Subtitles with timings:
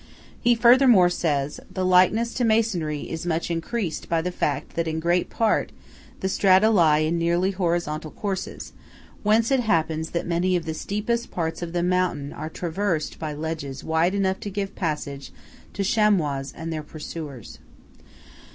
[0.39, 4.99] He furthermore says, "the likeness to masonry is much increased by the fact that in
[4.99, 5.71] great part
[6.21, 8.73] the strata lie in nearly horizontal courses,
[9.21, 13.35] whence it happens that many of the steepest parts of the mountain are traversed by
[13.35, 15.31] ledges wide enough to give passage
[15.73, 17.59] to chamois and their pursuers."